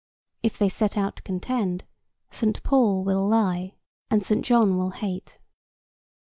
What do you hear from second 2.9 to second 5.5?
will lie and Saint John will hate.